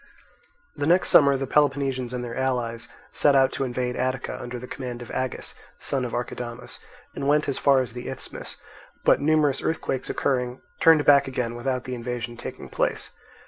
The 0.75 0.87
next 0.87 1.09
summer 1.09 1.37
the 1.37 1.45
Peloponnesians 1.45 2.11
and 2.11 2.23
their 2.23 2.35
allies 2.35 2.87
set 3.11 3.35
out 3.35 3.51
to 3.51 3.63
invade 3.63 3.95
Attica 3.95 4.35
under 4.41 4.57
the 4.57 4.65
command 4.65 5.03
of 5.03 5.11
Agis, 5.11 5.53
son 5.77 6.05
of 6.05 6.13
Archidamus, 6.15 6.79
and 7.13 7.27
went 7.27 7.47
as 7.47 7.59
far 7.59 7.81
as 7.81 7.93
the 7.93 8.09
Isthmus, 8.09 8.57
but 9.05 9.21
numerous 9.21 9.61
earthquakes 9.61 10.09
occurring, 10.09 10.59
turned 10.79 11.05
back 11.05 11.27
again 11.27 11.53
without 11.53 11.83
the 11.83 11.93
invasion 11.93 12.35
taking 12.35 12.67
place. 12.67 13.11